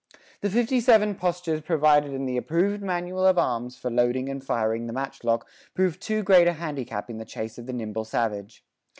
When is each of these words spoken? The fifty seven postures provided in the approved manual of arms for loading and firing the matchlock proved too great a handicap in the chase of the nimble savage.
The 0.39 0.49
fifty 0.49 0.79
seven 0.81 1.13
postures 1.13 1.61
provided 1.61 2.11
in 2.11 2.25
the 2.25 2.35
approved 2.35 2.81
manual 2.81 3.23
of 3.23 3.37
arms 3.37 3.77
for 3.77 3.91
loading 3.91 4.29
and 4.29 4.43
firing 4.43 4.87
the 4.87 4.93
matchlock 4.93 5.45
proved 5.75 6.01
too 6.01 6.23
great 6.23 6.47
a 6.47 6.53
handicap 6.53 7.07
in 7.11 7.19
the 7.19 7.23
chase 7.23 7.59
of 7.59 7.67
the 7.67 7.73
nimble 7.73 8.05
savage. 8.05 8.65